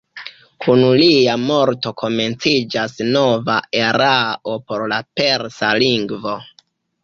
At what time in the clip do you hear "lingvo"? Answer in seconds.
5.87-6.39